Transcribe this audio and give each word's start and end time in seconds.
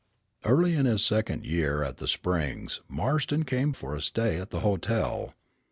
II 0.43 0.51
Early 0.51 0.75
in 0.75 0.87
his 0.87 1.05
second 1.05 1.45
year 1.45 1.83
at 1.83 1.97
the 1.97 2.07
Springs 2.07 2.81
Marston 2.89 3.45
came 3.45 3.71
for 3.71 3.95
a 3.95 4.01
stay 4.01 4.39
at 4.41 4.49
the 4.49 4.61
hotel. 4.61 5.35